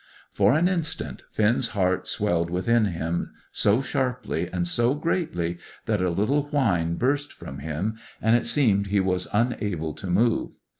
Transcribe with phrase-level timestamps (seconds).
[0.31, 6.09] For an instant, Finn's heart swelled within him, so sharply, and so greatly, that a
[6.09, 10.53] little whine burst from him, and it seemed he was unable to move.